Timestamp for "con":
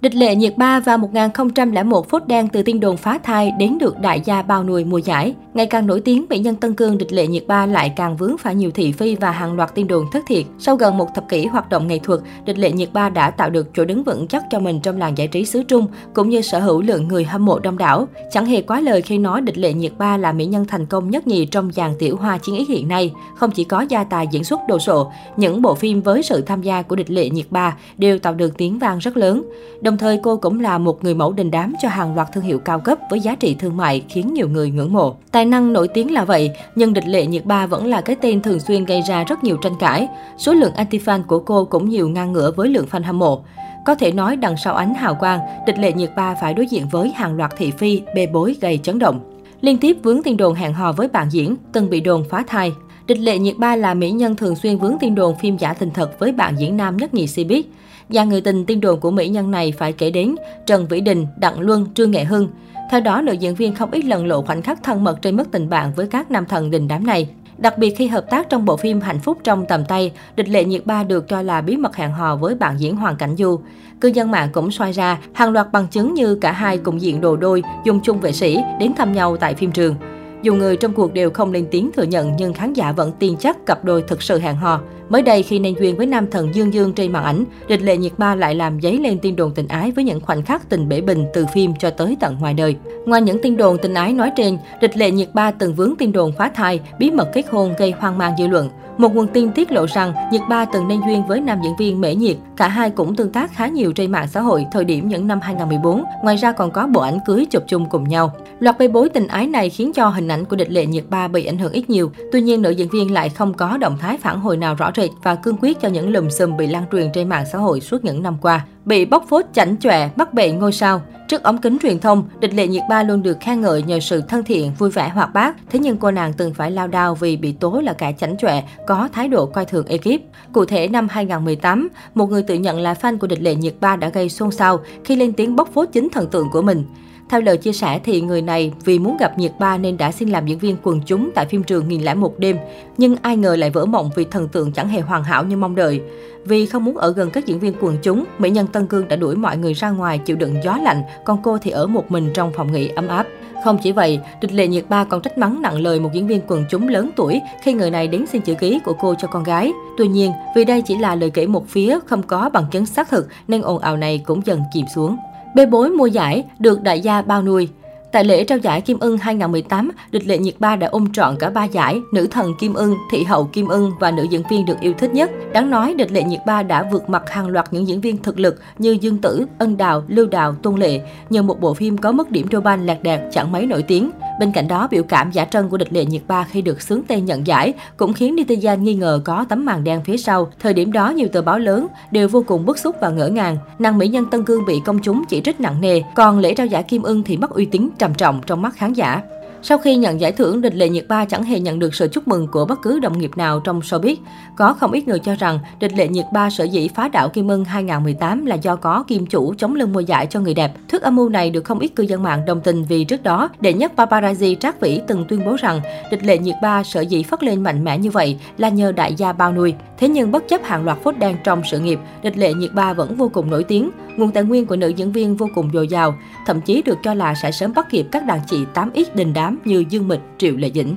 159.28-159.42